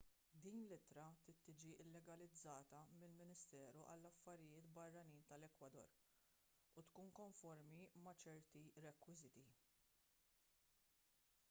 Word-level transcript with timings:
din 0.43 0.55
l-ittra 0.67 1.03
trid 1.25 1.35
tiġi 1.49 1.69
llegalizzata 1.95 2.79
mill-ministeru 3.01 3.83
għall-affarijiet 3.91 4.71
barranin 4.79 5.27
tal-ekwador 5.33 5.93
u 6.83 6.87
tkun 6.89 7.15
konformi 7.21 7.85
ma' 8.09 8.17
ċerti 8.25 8.67
rekwiżiti 8.89 9.47